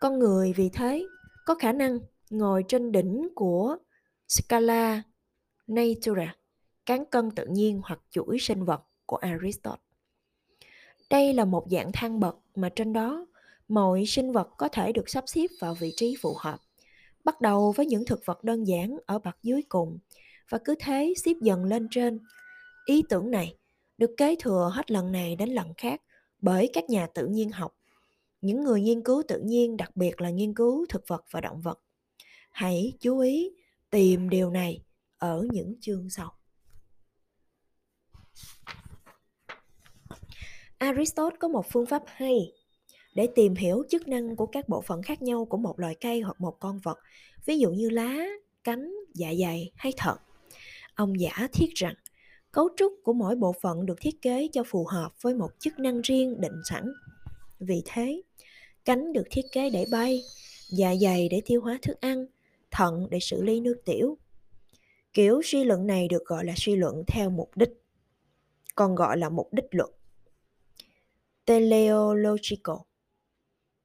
Con 0.00 0.18
người 0.18 0.52
vì 0.56 0.70
thế 0.72 1.06
có 1.46 1.54
khả 1.54 1.72
năng 1.72 1.98
ngồi 2.30 2.64
trên 2.68 2.92
đỉnh 2.92 3.28
của 3.34 3.76
Scala 4.28 5.02
Natura, 5.74 6.36
cán 6.86 7.04
cân 7.04 7.30
tự 7.30 7.46
nhiên 7.46 7.80
hoặc 7.84 8.00
chuỗi 8.10 8.38
sinh 8.40 8.64
vật 8.64 8.82
của 9.06 9.16
Aristotle. 9.16 9.82
Đây 11.10 11.34
là 11.34 11.44
một 11.44 11.66
dạng 11.70 11.92
thang 11.92 12.20
bậc 12.20 12.36
mà 12.54 12.68
trên 12.68 12.92
đó 12.92 13.26
mọi 13.68 14.04
sinh 14.06 14.32
vật 14.32 14.48
có 14.56 14.68
thể 14.68 14.92
được 14.92 15.08
sắp 15.08 15.24
xếp 15.26 15.46
vào 15.60 15.74
vị 15.74 15.92
trí 15.96 16.16
phù 16.20 16.34
hợp. 16.38 16.60
Bắt 17.24 17.40
đầu 17.40 17.72
với 17.76 17.86
những 17.86 18.04
thực 18.04 18.26
vật 18.26 18.44
đơn 18.44 18.64
giản 18.64 18.96
ở 19.06 19.18
bậc 19.18 19.36
dưới 19.42 19.62
cùng 19.68 19.98
và 20.48 20.58
cứ 20.64 20.74
thế 20.80 21.14
xếp 21.24 21.34
dần 21.42 21.64
lên 21.64 21.88
trên. 21.90 22.20
Ý 22.86 23.02
tưởng 23.08 23.30
này 23.30 23.56
được 23.98 24.10
kế 24.16 24.36
thừa 24.40 24.70
hết 24.74 24.90
lần 24.90 25.12
này 25.12 25.36
đến 25.36 25.48
lần 25.48 25.74
khác 25.76 26.02
bởi 26.40 26.70
các 26.72 26.90
nhà 26.90 27.06
tự 27.06 27.26
nhiên 27.26 27.50
học 27.50 27.76
những 28.40 28.64
người 28.64 28.80
nghiên 28.80 29.02
cứu 29.02 29.22
tự 29.28 29.40
nhiên 29.40 29.76
đặc 29.76 29.96
biệt 29.96 30.20
là 30.20 30.30
nghiên 30.30 30.54
cứu 30.54 30.86
thực 30.88 31.08
vật 31.08 31.24
và 31.30 31.40
động 31.40 31.60
vật 31.60 31.80
hãy 32.50 32.92
chú 33.00 33.18
ý 33.18 33.50
tìm 33.90 34.28
điều 34.28 34.50
này 34.50 34.82
ở 35.22 35.46
những 35.50 35.74
chương 35.80 36.10
sau 36.10 36.32
aristotle 40.78 41.36
có 41.40 41.48
một 41.48 41.66
phương 41.70 41.86
pháp 41.86 42.02
hay 42.06 42.52
để 43.14 43.28
tìm 43.34 43.54
hiểu 43.54 43.82
chức 43.90 44.08
năng 44.08 44.36
của 44.36 44.46
các 44.46 44.68
bộ 44.68 44.80
phận 44.80 45.02
khác 45.02 45.22
nhau 45.22 45.44
của 45.44 45.56
một 45.56 45.80
loài 45.80 45.96
cây 46.00 46.20
hoặc 46.20 46.40
một 46.40 46.56
con 46.60 46.78
vật 46.78 46.98
ví 47.44 47.58
dụ 47.58 47.70
như 47.70 47.90
lá 47.90 48.24
cánh 48.64 48.92
dạ 49.14 49.32
dày 49.40 49.72
hay 49.76 49.92
thận 49.96 50.18
ông 50.94 51.20
giả 51.20 51.48
thiết 51.52 51.74
rằng 51.74 51.94
cấu 52.52 52.68
trúc 52.76 52.92
của 53.04 53.12
mỗi 53.12 53.36
bộ 53.36 53.54
phận 53.62 53.86
được 53.86 54.00
thiết 54.00 54.22
kế 54.22 54.48
cho 54.52 54.62
phù 54.66 54.86
hợp 54.86 55.12
với 55.22 55.34
một 55.34 55.50
chức 55.58 55.78
năng 55.78 56.00
riêng 56.00 56.40
định 56.40 56.60
sẵn 56.64 56.92
vì 57.58 57.82
thế 57.86 58.22
cánh 58.84 59.12
được 59.12 59.24
thiết 59.30 59.44
kế 59.52 59.70
để 59.70 59.86
bay, 59.92 60.22
dạ 60.70 60.94
dày 61.00 61.28
để 61.28 61.42
tiêu 61.44 61.60
hóa 61.60 61.78
thức 61.82 62.00
ăn, 62.00 62.26
thận 62.70 63.06
để 63.10 63.18
xử 63.20 63.42
lý 63.42 63.60
nước 63.60 63.82
tiểu. 63.84 64.18
Kiểu 65.12 65.40
suy 65.44 65.64
luận 65.64 65.86
này 65.86 66.08
được 66.08 66.24
gọi 66.24 66.44
là 66.44 66.52
suy 66.56 66.76
luận 66.76 67.04
theo 67.06 67.30
mục 67.30 67.50
đích, 67.56 67.70
còn 68.74 68.94
gọi 68.94 69.18
là 69.18 69.28
mục 69.28 69.48
đích 69.52 69.66
luận. 69.70 69.90
Teleological 71.44 72.76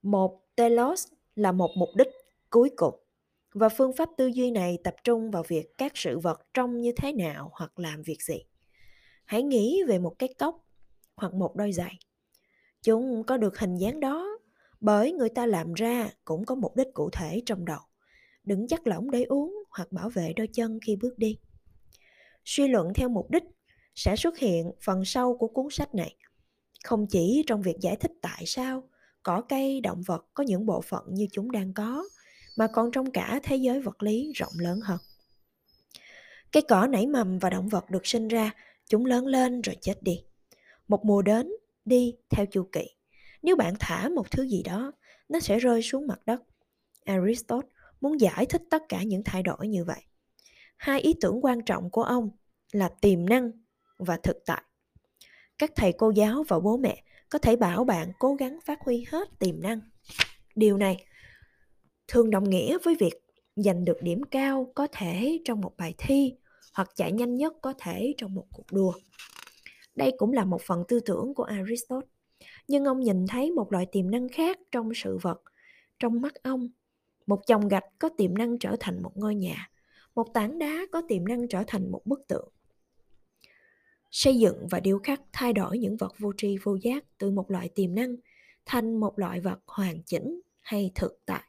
Một 0.01 0.41
telos 0.55 1.07
là 1.35 1.51
một 1.51 1.71
mục 1.77 1.89
đích 1.95 2.07
cuối 2.49 2.71
cùng 2.75 2.95
và 3.53 3.69
phương 3.69 3.93
pháp 3.93 4.09
tư 4.17 4.27
duy 4.27 4.51
này 4.51 4.77
tập 4.83 4.95
trung 5.03 5.31
vào 5.31 5.43
việc 5.47 5.77
các 5.77 5.91
sự 5.95 6.19
vật 6.19 6.39
trông 6.53 6.81
như 6.81 6.91
thế 6.97 7.11
nào 7.11 7.49
hoặc 7.53 7.79
làm 7.79 8.01
việc 8.01 8.21
gì. 8.21 8.45
Hãy 9.25 9.43
nghĩ 9.43 9.83
về 9.87 9.99
một 9.99 10.19
cái 10.19 10.33
cốc 10.39 10.65
hoặc 11.15 11.33
một 11.33 11.55
đôi 11.55 11.71
giày. 11.71 11.99
Chúng 12.81 13.23
có 13.23 13.37
được 13.37 13.59
hình 13.59 13.75
dáng 13.75 13.99
đó 13.99 14.39
bởi 14.79 15.11
người 15.11 15.29
ta 15.29 15.45
làm 15.45 15.73
ra 15.73 16.09
cũng 16.25 16.45
có 16.45 16.55
mục 16.55 16.75
đích 16.75 16.93
cụ 16.93 17.09
thể 17.09 17.41
trong 17.45 17.65
đầu 17.65 17.79
đừng 18.43 18.67
chắc 18.67 18.87
lỏng 18.87 19.11
để 19.11 19.23
uống 19.23 19.56
hoặc 19.77 19.91
bảo 19.91 20.09
vệ 20.09 20.33
đôi 20.33 20.47
chân 20.53 20.79
khi 20.85 20.95
bước 20.95 21.17
đi. 21.17 21.37
Suy 22.45 22.67
luận 22.67 22.93
theo 22.95 23.09
mục 23.09 23.31
đích 23.31 23.43
sẽ 23.95 24.15
xuất 24.15 24.37
hiện 24.37 24.71
phần 24.81 25.05
sau 25.05 25.37
của 25.37 25.47
cuốn 25.47 25.65
sách 25.71 25.95
này. 25.95 26.15
Không 26.83 27.07
chỉ 27.09 27.43
trong 27.47 27.61
việc 27.61 27.75
giải 27.81 27.95
thích 27.95 28.11
tại 28.21 28.43
sao 28.45 28.89
cỏ 29.23 29.41
cây, 29.49 29.81
động 29.81 30.01
vật 30.05 30.25
có 30.33 30.43
những 30.43 30.65
bộ 30.65 30.81
phận 30.81 31.03
như 31.07 31.27
chúng 31.31 31.51
đang 31.51 31.73
có, 31.73 32.03
mà 32.57 32.67
còn 32.67 32.91
trong 32.91 33.11
cả 33.11 33.39
thế 33.43 33.55
giới 33.55 33.81
vật 33.81 34.03
lý 34.03 34.31
rộng 34.35 34.53
lớn 34.59 34.79
hơn. 34.83 34.99
Cây 36.51 36.63
cỏ 36.67 36.87
nảy 36.87 37.07
mầm 37.07 37.39
và 37.39 37.49
động 37.49 37.67
vật 37.67 37.89
được 37.89 38.07
sinh 38.07 38.27
ra, 38.27 38.51
chúng 38.89 39.05
lớn 39.05 39.25
lên 39.25 39.61
rồi 39.61 39.75
chết 39.81 40.03
đi. 40.03 40.23
Một 40.87 41.05
mùa 41.05 41.21
đến, 41.21 41.51
đi 41.85 42.15
theo 42.29 42.45
chu 42.45 42.69
kỳ. 42.71 42.87
Nếu 43.41 43.55
bạn 43.55 43.73
thả 43.79 44.09
một 44.09 44.31
thứ 44.31 44.47
gì 44.47 44.63
đó, 44.63 44.91
nó 45.29 45.39
sẽ 45.39 45.59
rơi 45.59 45.81
xuống 45.81 46.07
mặt 46.07 46.19
đất. 46.25 46.41
Aristotle 47.05 47.69
muốn 48.01 48.21
giải 48.21 48.45
thích 48.45 48.61
tất 48.69 48.83
cả 48.89 49.03
những 49.03 49.21
thay 49.25 49.43
đổi 49.43 49.67
như 49.67 49.85
vậy. 49.85 50.01
Hai 50.77 51.01
ý 51.01 51.13
tưởng 51.21 51.45
quan 51.45 51.61
trọng 51.65 51.89
của 51.89 52.03
ông 52.03 52.29
là 52.71 52.89
tiềm 53.01 53.25
năng 53.29 53.51
và 53.97 54.17
thực 54.23 54.37
tại. 54.45 54.63
Các 55.57 55.71
thầy 55.75 55.93
cô 55.97 56.09
giáo 56.09 56.43
và 56.47 56.59
bố 56.59 56.77
mẹ 56.77 57.03
có 57.29 57.39
thể 57.39 57.55
bảo 57.55 57.83
bạn 57.83 58.11
cố 58.19 58.35
gắng 58.35 58.59
phát 58.65 58.81
huy 58.81 59.05
hết 59.11 59.39
tiềm 59.39 59.61
năng. 59.61 59.79
Điều 60.55 60.77
này 60.77 61.05
thường 62.07 62.29
đồng 62.29 62.49
nghĩa 62.49 62.77
với 62.83 62.95
việc 62.95 63.13
giành 63.55 63.85
được 63.85 63.97
điểm 64.01 64.23
cao 64.23 64.71
có 64.75 64.87
thể 64.91 65.39
trong 65.45 65.61
một 65.61 65.71
bài 65.77 65.93
thi 65.97 66.33
hoặc 66.73 66.89
chạy 66.95 67.11
nhanh 67.11 67.35
nhất 67.35 67.53
có 67.61 67.73
thể 67.79 68.13
trong 68.17 68.35
một 68.35 68.45
cuộc 68.51 68.71
đua. 68.71 68.93
Đây 69.95 70.11
cũng 70.17 70.33
là 70.33 70.45
một 70.45 70.61
phần 70.61 70.83
tư 70.87 70.99
tưởng 70.99 71.33
của 71.33 71.43
aristotle, 71.43 72.07
nhưng 72.67 72.85
ông 72.85 72.99
nhìn 72.99 73.27
thấy 73.27 73.51
một 73.51 73.71
loại 73.71 73.85
tiềm 73.91 74.11
năng 74.11 74.29
khác 74.29 74.57
trong 74.71 74.91
sự 74.95 75.17
vật. 75.21 75.41
Trong 75.99 76.21
mắt 76.21 76.33
ông 76.43 76.69
một 77.27 77.47
chồng 77.47 77.67
gạch 77.67 77.85
có 77.99 78.09
tiềm 78.09 78.37
năng 78.37 78.59
trở 78.59 78.75
thành 78.79 79.01
một 79.01 79.11
ngôi 79.17 79.35
nhà. 79.35 79.69
Một 80.15 80.33
tảng 80.33 80.59
đá 80.59 80.85
có 80.91 81.01
tiềm 81.07 81.27
năng 81.27 81.47
trở 81.47 81.63
thành 81.67 81.91
một 81.91 82.01
bức 82.05 82.27
tượng. 82.27 82.49
Xây 84.11 84.39
dựng 84.39 84.67
và 84.71 84.79
điêu 84.79 84.99
khắc 84.99 85.21
thay 85.33 85.53
đổi 85.53 85.77
những 85.77 85.97
vật 85.97 86.13
vô 86.19 86.31
tri 86.37 86.57
vô 86.63 86.75
giác 86.81 87.03
từ 87.17 87.31
một 87.31 87.51
loại 87.51 87.69
tiềm 87.69 87.95
năng 87.95 88.15
thành 88.65 88.99
một 88.99 89.19
loại 89.19 89.39
vật 89.39 89.59
hoàn 89.67 90.03
chỉnh 90.03 90.41
hay 90.61 90.91
thực 90.95 91.21
tại. 91.25 91.43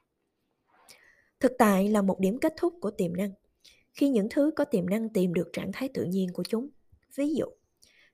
Thực 1.41 1.53
tại 1.59 1.89
là 1.89 2.03
một 2.03 2.21
điểm 2.21 2.39
kết 2.39 2.55
thúc 2.57 2.75
của 2.81 2.91
tiềm 2.91 3.17
năng. 3.17 3.33
Khi 3.95 4.09
những 4.09 4.29
thứ 4.31 4.51
có 4.57 4.65
tiềm 4.65 4.89
năng 4.89 5.09
tìm 5.09 5.35
được 5.35 5.49
trạng 5.53 5.73
thái 5.73 5.89
tự 5.95 6.05
nhiên 6.05 6.33
của 6.33 6.45
chúng 6.45 6.69
ví 7.15 7.35
dụ 7.35 7.47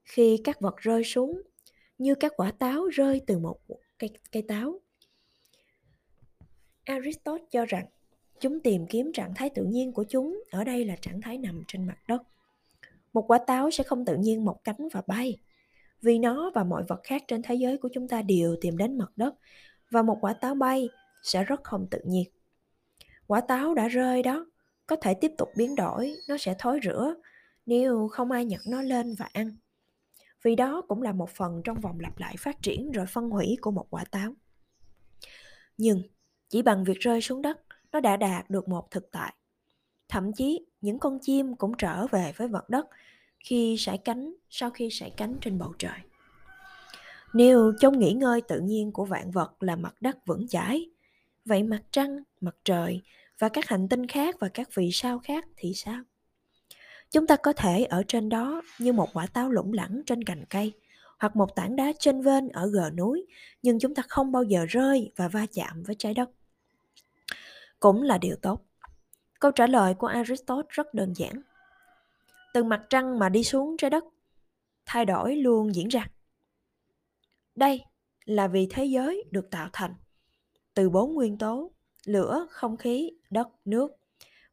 khi 0.04 0.40
các 0.44 0.60
vật 0.60 0.76
rơi 0.76 1.04
xuống 1.04 1.42
như 1.98 2.14
các 2.14 2.32
quả 2.36 2.50
táo 2.50 2.86
rơi 2.86 3.20
từ 3.26 3.38
một 3.38 3.58
cây, 3.98 4.10
cây 4.32 4.42
táo 4.48 4.80
aristotle 6.84 7.44
cho 7.50 7.64
rằng 7.64 7.86
chúng 8.40 8.60
tìm 8.60 8.86
kiếm 8.86 9.12
trạng 9.12 9.34
thái 9.34 9.50
tự 9.50 9.64
nhiên 9.64 9.92
của 9.92 10.04
chúng 10.08 10.42
ở 10.50 10.64
đây 10.64 10.84
là 10.84 10.96
trạng 10.96 11.20
thái 11.20 11.38
nằm 11.38 11.62
trên 11.68 11.86
mặt 11.86 11.98
đất. 12.08 12.22
Một 13.12 13.24
quả 13.30 13.38
táo 13.46 13.70
sẽ 13.70 13.84
không 13.84 14.04
tự 14.04 14.16
nhiên 14.16 14.44
mọc 14.44 14.60
cánh 14.64 14.88
và 14.92 15.02
bay, 15.06 15.38
vì 16.02 16.18
nó 16.18 16.50
và 16.54 16.64
mọi 16.64 16.84
vật 16.88 17.00
khác 17.04 17.22
trên 17.28 17.42
thế 17.42 17.54
giới 17.54 17.78
của 17.78 17.88
chúng 17.92 18.08
ta 18.08 18.22
đều 18.22 18.56
tìm 18.60 18.76
đến 18.76 18.98
mặt 18.98 19.12
đất, 19.16 19.34
và 19.90 20.02
một 20.02 20.18
quả 20.20 20.32
táo 20.32 20.54
bay 20.54 20.88
sẽ 21.22 21.44
rất 21.44 21.64
không 21.64 21.86
tự 21.90 21.98
nhiên. 22.04 22.24
Quả 23.26 23.40
táo 23.40 23.74
đã 23.74 23.88
rơi 23.88 24.22
đó, 24.22 24.46
có 24.86 24.96
thể 24.96 25.14
tiếp 25.14 25.32
tục 25.38 25.48
biến 25.56 25.74
đổi, 25.74 26.14
nó 26.28 26.36
sẽ 26.36 26.54
thối 26.58 26.80
rữa 26.82 27.14
nếu 27.66 28.08
không 28.08 28.30
ai 28.30 28.44
nhặt 28.44 28.60
nó 28.66 28.82
lên 28.82 29.14
và 29.18 29.28
ăn. 29.32 29.56
Vì 30.42 30.54
đó 30.54 30.82
cũng 30.88 31.02
là 31.02 31.12
một 31.12 31.30
phần 31.30 31.60
trong 31.64 31.80
vòng 31.80 32.00
lặp 32.00 32.18
lại 32.18 32.34
phát 32.38 32.62
triển 32.62 32.92
rồi 32.92 33.06
phân 33.06 33.30
hủy 33.30 33.56
của 33.60 33.70
một 33.70 33.86
quả 33.90 34.04
táo. 34.10 34.34
Nhưng 35.78 36.02
chỉ 36.48 36.62
bằng 36.62 36.84
việc 36.84 37.00
rơi 37.00 37.20
xuống 37.20 37.42
đất, 37.42 37.60
nó 37.92 38.00
đã 38.00 38.16
đạt 38.16 38.50
được 38.50 38.68
một 38.68 38.90
thực 38.90 39.10
tại. 39.10 39.34
Thậm 40.08 40.32
chí, 40.32 40.66
những 40.80 40.98
con 40.98 41.18
chim 41.22 41.56
cũng 41.56 41.72
trở 41.78 42.06
về 42.06 42.32
với 42.36 42.48
mặt 42.48 42.68
đất 42.68 42.86
khi 43.38 43.76
sải 43.78 43.98
cánh, 43.98 44.34
sau 44.50 44.70
khi 44.70 44.88
sải 44.90 45.10
cánh 45.16 45.36
trên 45.40 45.58
bầu 45.58 45.74
trời. 45.78 45.98
Nếu 47.32 47.72
trong 47.80 47.98
nghỉ 47.98 48.12
ngơi 48.12 48.40
tự 48.40 48.60
nhiên 48.60 48.92
của 48.92 49.04
vạn 49.04 49.30
vật 49.30 49.62
là 49.62 49.76
mặt 49.76 49.94
đất 50.00 50.26
vững 50.26 50.48
chãi, 50.48 50.90
vậy 51.44 51.62
mặt 51.62 51.82
trăng, 51.90 52.18
mặt 52.40 52.56
trời 52.64 53.02
và 53.38 53.48
các 53.48 53.68
hành 53.68 53.88
tinh 53.88 54.06
khác 54.06 54.36
và 54.40 54.48
các 54.48 54.68
vì 54.74 54.90
sao 54.92 55.18
khác 55.18 55.44
thì 55.56 55.74
sao? 55.74 56.02
Chúng 57.10 57.26
ta 57.26 57.36
có 57.36 57.52
thể 57.52 57.84
ở 57.84 58.02
trên 58.08 58.28
đó 58.28 58.62
như 58.78 58.92
một 58.92 59.08
quả 59.12 59.26
táo 59.26 59.50
lủng 59.50 59.72
lẳng 59.72 60.02
trên 60.06 60.24
cành 60.24 60.44
cây 60.50 60.72
hoặc 61.24 61.36
một 61.36 61.54
tảng 61.54 61.76
đá 61.76 61.92
trên 61.98 62.22
vên 62.22 62.48
ở 62.48 62.66
gờ 62.66 62.90
núi, 62.90 63.26
nhưng 63.62 63.78
chúng 63.78 63.94
ta 63.94 64.02
không 64.08 64.32
bao 64.32 64.42
giờ 64.42 64.64
rơi 64.68 65.12
và 65.16 65.28
va 65.28 65.46
chạm 65.52 65.82
với 65.82 65.96
trái 65.98 66.14
đất. 66.14 66.30
Cũng 67.80 68.02
là 68.02 68.18
điều 68.18 68.36
tốt. 68.42 68.66
Câu 69.40 69.50
trả 69.50 69.66
lời 69.66 69.94
của 69.94 70.06
aristotle 70.06 70.62
rất 70.68 70.94
đơn 70.94 71.12
giản. 71.16 71.42
Từ 72.54 72.64
mặt 72.64 72.82
trăng 72.90 73.18
mà 73.18 73.28
đi 73.28 73.44
xuống 73.44 73.76
trái 73.76 73.90
đất, 73.90 74.04
thay 74.86 75.04
đổi 75.04 75.36
luôn 75.36 75.74
diễn 75.74 75.88
ra. 75.88 76.06
Đây 77.54 77.84
là 78.24 78.48
vì 78.48 78.66
thế 78.70 78.84
giới 78.84 79.24
được 79.30 79.50
tạo 79.50 79.68
thành 79.72 79.94
từ 80.74 80.90
bốn 80.90 81.14
nguyên 81.14 81.38
tố, 81.38 81.70
lửa, 82.04 82.46
không 82.50 82.76
khí, 82.76 83.10
đất, 83.30 83.48
nước, 83.64 83.92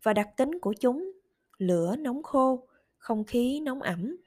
và 0.04 0.14
đặc 0.14 0.28
tính 0.38 0.60
của 0.60 0.74
chúng, 0.80 1.12
lửa 1.58 1.96
nóng 1.96 2.24
khô, 2.24 2.68
không 2.98 3.24
khí 3.24 3.60
nóng 3.60 3.82
ẩm, 3.82 4.18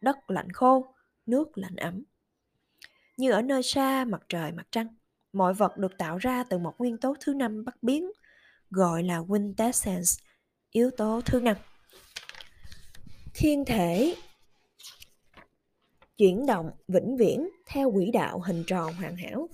đất 0.00 0.30
lạnh 0.30 0.52
khô 0.52 0.94
nước 1.28 1.58
lạnh 1.58 1.76
ấm. 1.76 2.04
Như 3.16 3.30
ở 3.30 3.42
nơi 3.42 3.62
xa 3.62 4.04
mặt 4.04 4.22
trời, 4.28 4.52
mặt 4.52 4.66
trăng, 4.70 4.86
mọi 5.32 5.54
vật 5.54 5.76
được 5.76 5.98
tạo 5.98 6.18
ra 6.18 6.44
từ 6.44 6.58
một 6.58 6.74
nguyên 6.78 6.98
tố 6.98 7.14
thứ 7.20 7.34
năm 7.34 7.64
bất 7.64 7.82
biến, 7.82 8.10
gọi 8.70 9.02
là 9.02 9.22
quintessence, 9.28 10.10
yếu 10.70 10.90
tố 10.90 11.20
thứ 11.26 11.40
năm. 11.40 11.56
Thiên 13.34 13.64
thể 13.64 14.14
chuyển 16.16 16.46
động 16.46 16.70
vĩnh 16.88 17.16
viễn 17.16 17.48
theo 17.66 17.92
quỹ 17.92 18.10
đạo 18.10 18.40
hình 18.40 18.64
tròn 18.66 18.92
hoàn 18.94 19.16
hảo. 19.16 19.48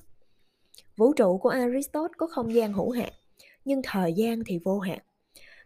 Vũ 0.96 1.12
trụ 1.12 1.38
của 1.38 1.48
aristotle 1.48 2.14
có 2.16 2.26
không 2.26 2.54
gian 2.54 2.72
hữu 2.72 2.90
hạn, 2.90 3.12
nhưng 3.64 3.80
thời 3.84 4.12
gian 4.12 4.42
thì 4.46 4.58
vô 4.64 4.78
hạn. 4.78 4.98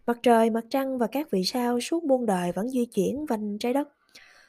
Mặt 0.07 0.19
trời, 0.23 0.51
mặt 0.51 0.65
trăng 0.71 0.99
và 0.99 1.07
các 1.07 1.31
vì 1.31 1.45
sao 1.45 1.81
suốt 1.81 2.05
muôn 2.05 2.27
đời 2.27 2.53
vẫn 2.53 2.69
di 2.71 2.87
chuyển 2.87 3.27
quanh 3.29 3.59
trái 3.59 3.73
đất 3.73 3.89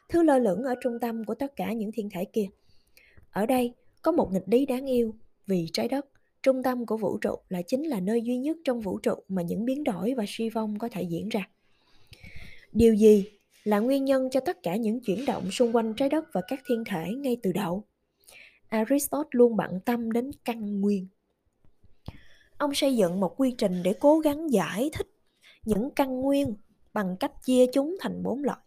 thứ 0.10 0.24
lơ 0.24 0.40
lửng 0.40 0.64
ở 0.64 0.76
trung 0.82 1.00
tâm 1.02 1.24
của 1.24 1.36
tất 1.36 1.56
cả 1.56 1.74
những 1.74 1.92
thiên 1.92 2.10
thể 2.10 2.26
kia. 2.26 2.46
Ở 3.32 3.46
đây, 3.46 3.74
có 4.02 4.12
một 4.12 4.32
nghịch 4.32 4.48
lý 4.48 4.66
đáng 4.66 4.86
yêu, 4.86 5.16
vì 5.48 5.68
trái 5.74 5.88
đất, 5.88 6.06
trung 6.44 6.64
tâm 6.64 6.86
của 6.86 6.98
vũ 6.98 7.18
trụ 7.18 7.36
là 7.50 7.62
chính 7.62 7.84
là 7.84 8.00
nơi 8.00 8.22
duy 8.22 8.38
nhất 8.38 8.58
trong 8.64 8.82
vũ 8.82 9.00
trụ 9.00 9.14
mà 9.28 9.42
những 9.42 9.66
biến 9.66 9.84
đổi 9.84 10.14
và 10.18 10.26
suy 10.28 10.50
vong 10.50 10.80
có 10.80 10.90
thể 10.90 11.02
diễn 11.02 11.30
ra. 11.30 11.50
Điều 12.72 12.94
gì 12.94 13.26
là 13.64 13.80
nguyên 13.80 14.06
nhân 14.06 14.30
cho 14.30 14.40
tất 14.40 14.64
cả 14.64 14.76
những 14.76 15.00
chuyển 15.00 15.26
động 15.26 15.52
xung 15.52 15.76
quanh 15.76 15.94
trái 15.94 16.10
đất 16.10 16.26
và 16.34 16.42
các 16.48 16.60
thiên 16.66 16.84
thể 16.86 17.14
ngay 17.18 17.38
từ 17.44 17.52
đầu? 17.52 17.84
Aristotle 18.70 19.30
luôn 19.32 19.58
bận 19.58 19.80
tâm 19.86 20.12
đến 20.12 20.32
căn 20.46 20.82
nguyên. 20.82 21.08
Ông 22.58 22.74
xây 22.74 22.96
dựng 22.96 23.20
một 23.20 23.34
quy 23.38 23.56
trình 23.58 23.84
để 23.84 23.94
cố 24.00 24.20
gắng 24.20 24.52
giải 24.52 24.90
thích 24.94 25.08
những 25.66 25.90
căn 25.96 26.22
nguyên 26.22 26.56
bằng 26.94 27.16
cách 27.20 27.32
chia 27.46 27.66
chúng 27.74 27.98
thành 28.00 28.24
bốn 28.24 28.44
loại 28.44 28.60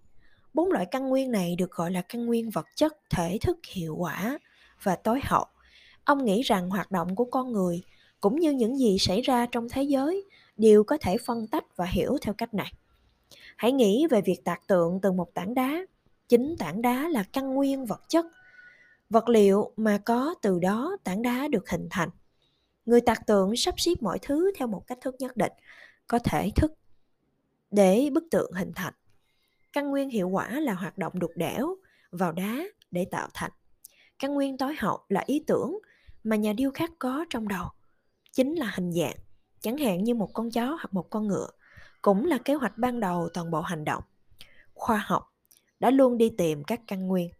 bốn 0.55 0.73
loại 0.73 0.87
căn 0.87 1.09
nguyên 1.09 1.31
này 1.33 1.57
được 1.57 1.71
gọi 1.71 1.91
là 1.91 2.03
căn 2.03 2.27
nguyên 2.27 2.51
vật 2.51 2.67
chất, 2.75 2.97
thể 3.11 3.39
thức 3.41 3.59
hiệu 3.69 3.97
quả 3.97 4.39
và 4.83 4.97
tối 4.97 5.21
hậu. 5.25 5.47
Ông 6.05 6.25
nghĩ 6.25 6.43
rằng 6.43 6.71
hoạt 6.71 6.91
động 6.91 7.17
của 7.17 7.25
con 7.25 7.53
người 7.53 7.83
cũng 8.21 8.41
như 8.41 8.51
những 8.51 8.79
gì 8.79 8.99
xảy 8.99 9.21
ra 9.21 9.47
trong 9.47 9.69
thế 9.69 9.83
giới 9.83 10.25
đều 10.57 10.85
có 10.85 10.99
thể 10.99 11.17
phân 11.27 11.47
tách 11.47 11.77
và 11.77 11.85
hiểu 11.85 12.17
theo 12.23 12.35
cách 12.35 12.55
này. 12.55 12.73
Hãy 13.57 13.73
nghĩ 13.73 14.07
về 14.11 14.21
việc 14.21 14.45
tạc 14.45 14.67
tượng 14.67 15.01
từ 15.03 15.13
một 15.13 15.35
tảng 15.35 15.55
đá. 15.55 15.87
Chính 16.29 16.57
tảng 16.59 16.83
đá 16.83 17.09
là 17.09 17.25
căn 17.33 17.55
nguyên 17.55 17.87
vật 17.87 18.01
chất, 18.09 18.27
vật 19.11 19.29
liệu 19.29 19.73
mà 19.77 19.99
có 19.99 20.35
từ 20.43 20.59
đó 20.59 20.97
tảng 21.05 21.23
đá 21.23 21.49
được 21.49 21.71
hình 21.71 21.89
thành. 21.91 22.09
Người 22.87 23.01
tạc 23.01 23.27
tượng 23.27 23.57
sắp 23.57 23.81
xếp 23.81 23.93
mọi 24.01 24.19
thứ 24.23 24.53
theo 24.59 24.69
một 24.69 24.87
cách 24.87 24.99
thức 25.01 25.15
nhất 25.19 25.37
định, 25.37 25.53
có 26.07 26.19
thể 26.19 26.51
thức 26.57 26.73
để 27.71 28.11
bức 28.13 28.25
tượng 28.31 28.53
hình 28.53 28.73
thành 28.75 28.95
căn 29.73 29.91
nguyên 29.91 30.11
hiệu 30.11 30.29
quả 30.29 30.61
là 30.61 30.75
hoạt 30.75 30.99
động 30.99 31.13
đục 31.19 31.31
đẽo 31.37 31.77
vào 32.11 32.33
đá 32.33 32.65
để 32.91 33.07
tạo 33.11 33.29
thành. 33.35 33.51
Căn 34.19 34.35
nguyên 34.35 34.59
tối 34.59 34.75
hậu 34.79 35.01
là 35.09 35.23
ý 35.27 35.45
tưởng 35.47 35.79
mà 36.25 36.37
nhà 36.37 36.53
điêu 36.53 36.71
khắc 36.71 36.91
có 36.99 37.25
trong 37.31 37.49
đầu, 37.49 37.67
chính 38.33 38.55
là 38.55 38.73
hình 38.75 38.93
dạng, 38.93 39.17
chẳng 39.61 39.79
hạn 39.79 40.05
như 40.05 40.15
một 40.15 40.31
con 40.35 40.51
chó 40.51 40.65
hoặc 40.65 40.95
một 40.95 41.11
con 41.11 41.29
ngựa, 41.29 41.49
cũng 42.03 42.27
là 42.27 42.39
kế 42.39 42.55
hoạch 42.55 42.79
ban 42.79 43.01
đầu 43.01 43.29
toàn 43.35 43.51
bộ 43.51 43.61
hành 43.61 43.85
động. 43.85 44.03
Khoa 44.75 45.05
học 45.07 45.33
đã 45.81 45.91
luôn 45.91 46.19
đi 46.19 46.31
tìm 46.39 46.65
các 46.65 46.81
căn 46.87 47.07
nguyên. 47.07 47.31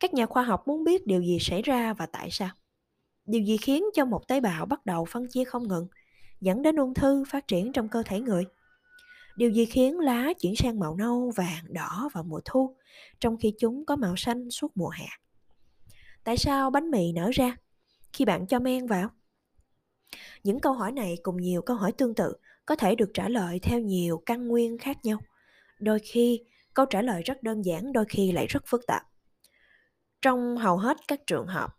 Các 0.00 0.14
nhà 0.14 0.26
khoa 0.26 0.42
học 0.42 0.68
muốn 0.68 0.84
biết 0.84 1.06
điều 1.06 1.22
gì 1.22 1.38
xảy 1.40 1.62
ra 1.62 1.92
và 1.92 2.06
tại 2.06 2.28
sao. 2.30 2.50
Điều 3.24 3.42
gì 3.42 3.56
khiến 3.56 3.84
cho 3.94 4.04
một 4.04 4.28
tế 4.28 4.40
bào 4.40 4.66
bắt 4.66 4.86
đầu 4.86 5.04
phân 5.04 5.26
chia 5.28 5.44
không 5.44 5.68
ngừng, 5.68 5.88
dẫn 6.40 6.62
đến 6.62 6.76
ung 6.76 6.94
thư 6.94 7.24
phát 7.28 7.48
triển 7.48 7.72
trong 7.72 7.88
cơ 7.88 8.02
thể 8.06 8.20
người? 8.20 8.44
Điều 9.38 9.50
gì 9.50 9.66
khiến 9.66 9.98
lá 9.98 10.32
chuyển 10.40 10.56
sang 10.56 10.78
màu 10.78 10.96
nâu, 10.96 11.32
vàng, 11.36 11.64
đỏ 11.68 12.08
vào 12.12 12.24
mùa 12.24 12.40
thu 12.44 12.76
trong 13.20 13.36
khi 13.36 13.52
chúng 13.58 13.84
có 13.86 13.96
màu 13.96 14.16
xanh 14.16 14.50
suốt 14.50 14.76
mùa 14.76 14.88
hè? 14.88 15.06
Tại 16.24 16.36
sao 16.36 16.70
bánh 16.70 16.90
mì 16.90 17.12
nở 17.12 17.30
ra 17.34 17.56
khi 18.12 18.24
bạn 18.24 18.46
cho 18.46 18.60
men 18.60 18.86
vào? 18.86 19.10
Những 20.44 20.60
câu 20.60 20.72
hỏi 20.72 20.92
này 20.92 21.16
cùng 21.22 21.36
nhiều 21.36 21.62
câu 21.62 21.76
hỏi 21.76 21.92
tương 21.92 22.14
tự 22.14 22.32
có 22.66 22.76
thể 22.76 22.94
được 22.94 23.10
trả 23.14 23.28
lời 23.28 23.58
theo 23.62 23.80
nhiều 23.80 24.22
căn 24.26 24.48
nguyên 24.48 24.78
khác 24.78 25.04
nhau. 25.04 25.18
Đôi 25.80 25.98
khi, 25.98 26.40
câu 26.74 26.86
trả 26.86 27.02
lời 27.02 27.22
rất 27.22 27.42
đơn 27.42 27.64
giản, 27.64 27.92
đôi 27.92 28.04
khi 28.08 28.32
lại 28.32 28.46
rất 28.46 28.62
phức 28.66 28.86
tạp. 28.86 29.02
Trong 30.22 30.56
hầu 30.56 30.76
hết 30.76 30.96
các 31.08 31.20
trường 31.26 31.46
hợp 31.46 31.78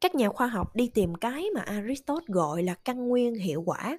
các 0.00 0.14
nhà 0.14 0.28
khoa 0.28 0.46
học 0.46 0.76
đi 0.76 0.90
tìm 0.94 1.14
cái 1.14 1.44
mà 1.54 1.60
aristotle 1.60 2.34
gọi 2.34 2.62
là 2.62 2.74
căn 2.74 3.08
nguyên 3.08 3.34
hiệu 3.34 3.62
quả. 3.66 3.98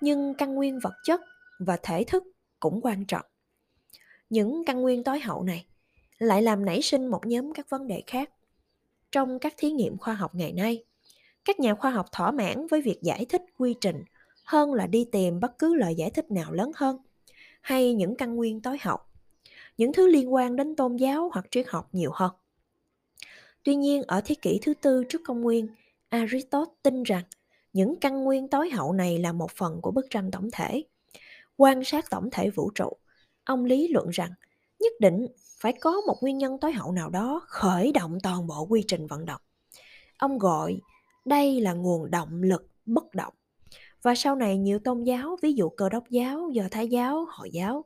Nhưng 0.00 0.34
căn 0.34 0.54
nguyên 0.54 0.78
vật 0.78 0.94
chất 1.04 1.20
và 1.60 1.78
thể 1.82 2.04
thức 2.04 2.24
cũng 2.60 2.80
quan 2.82 3.04
trọng. 3.04 3.26
Những 4.30 4.64
căn 4.64 4.80
nguyên 4.80 5.04
tối 5.04 5.20
hậu 5.20 5.42
này 5.42 5.66
lại 6.18 6.42
làm 6.42 6.64
nảy 6.64 6.82
sinh 6.82 7.06
một 7.06 7.26
nhóm 7.26 7.52
các 7.52 7.70
vấn 7.70 7.86
đề 7.86 8.02
khác. 8.06 8.30
Trong 9.12 9.38
các 9.38 9.54
thí 9.56 9.70
nghiệm 9.70 9.98
khoa 9.98 10.14
học 10.14 10.34
ngày 10.34 10.52
nay, 10.52 10.84
các 11.44 11.60
nhà 11.60 11.74
khoa 11.74 11.90
học 11.90 12.06
thỏa 12.12 12.30
mãn 12.30 12.66
với 12.66 12.82
việc 12.82 12.98
giải 13.02 13.26
thích 13.28 13.42
quy 13.58 13.74
trình 13.80 14.04
hơn 14.44 14.74
là 14.74 14.86
đi 14.86 15.06
tìm 15.12 15.40
bất 15.40 15.58
cứ 15.58 15.74
lời 15.74 15.94
giải 15.94 16.10
thích 16.10 16.30
nào 16.30 16.52
lớn 16.52 16.70
hơn 16.74 16.96
hay 17.60 17.94
những 17.94 18.16
căn 18.16 18.36
nguyên 18.36 18.60
tối 18.60 18.78
hậu 18.80 18.98
những 19.80 19.92
thứ 19.92 20.06
liên 20.06 20.34
quan 20.34 20.56
đến 20.56 20.76
tôn 20.76 20.96
giáo 20.96 21.30
hoặc 21.32 21.46
triết 21.50 21.66
học 21.68 21.88
nhiều 21.92 22.10
hơn. 22.14 22.30
Tuy 23.62 23.74
nhiên 23.74 24.02
ở 24.02 24.20
thế 24.24 24.34
kỷ 24.34 24.58
thứ 24.62 24.74
tư 24.74 25.04
trước 25.08 25.20
công 25.24 25.40
nguyên 25.40 25.68
aristotle 26.08 26.74
tin 26.82 27.02
rằng 27.02 27.24
những 27.72 27.96
căn 28.00 28.24
nguyên 28.24 28.48
tối 28.48 28.70
hậu 28.70 28.92
này 28.92 29.18
là 29.18 29.32
một 29.32 29.50
phần 29.50 29.80
của 29.80 29.90
bức 29.90 30.06
tranh 30.10 30.30
tổng 30.30 30.48
thể 30.52 30.82
quan 31.60 31.84
sát 31.84 32.10
tổng 32.10 32.28
thể 32.32 32.50
vũ 32.50 32.70
trụ. 32.74 32.92
Ông 33.44 33.64
lý 33.64 33.88
luận 33.88 34.08
rằng, 34.10 34.30
nhất 34.80 34.92
định 35.00 35.26
phải 35.60 35.72
có 35.72 36.00
một 36.06 36.16
nguyên 36.20 36.38
nhân 36.38 36.58
tối 36.60 36.72
hậu 36.72 36.92
nào 36.92 37.10
đó 37.10 37.40
khởi 37.46 37.92
động 37.92 38.18
toàn 38.22 38.46
bộ 38.46 38.66
quy 38.66 38.84
trình 38.88 39.06
vận 39.06 39.24
động. 39.24 39.40
Ông 40.18 40.38
gọi 40.38 40.80
đây 41.24 41.60
là 41.60 41.72
nguồn 41.72 42.10
động 42.10 42.42
lực 42.42 42.68
bất 42.86 43.14
động. 43.14 43.34
Và 44.02 44.14
sau 44.14 44.36
này 44.36 44.58
nhiều 44.58 44.78
tôn 44.78 45.04
giáo, 45.04 45.36
ví 45.42 45.52
dụ 45.52 45.68
cơ 45.68 45.88
đốc 45.88 46.10
giáo, 46.10 46.50
do 46.52 46.64
thái 46.70 46.88
giáo, 46.88 47.26
hồi 47.30 47.50
giáo, 47.52 47.84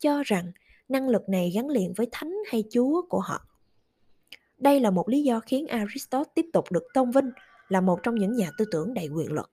cho 0.00 0.22
rằng 0.22 0.52
năng 0.88 1.08
lực 1.08 1.28
này 1.28 1.52
gắn 1.54 1.68
liền 1.68 1.92
với 1.96 2.08
thánh 2.12 2.34
hay 2.46 2.64
chúa 2.70 3.02
của 3.08 3.20
họ. 3.20 3.46
Đây 4.58 4.80
là 4.80 4.90
một 4.90 5.08
lý 5.08 5.22
do 5.22 5.40
khiến 5.40 5.66
aristotle 5.66 6.32
tiếp 6.34 6.46
tục 6.52 6.72
được 6.72 6.84
tôn 6.94 7.10
vinh 7.10 7.30
là 7.68 7.80
một 7.80 8.00
trong 8.02 8.14
những 8.14 8.36
nhà 8.36 8.50
tư 8.58 8.64
tưởng 8.70 8.94
đầy 8.94 9.08
quyền 9.08 9.32
lực 9.32 9.50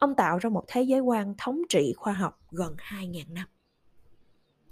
ông 0.00 0.14
tạo 0.14 0.38
ra 0.38 0.50
một 0.50 0.64
thế 0.68 0.82
giới 0.82 1.00
quan 1.00 1.34
thống 1.38 1.62
trị 1.68 1.92
khoa 1.96 2.12
học 2.12 2.38
gần 2.50 2.76
2.000 2.78 3.32
năm. 3.32 3.46